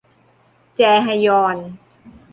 [0.77, 1.57] แจฮยอน